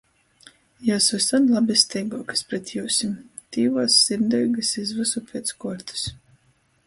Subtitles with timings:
[0.85, 3.13] Juos vysod labesteiguokys pret jiusim.
[3.57, 6.09] Tīvuos sirdeigys iz vysu piec kuortys.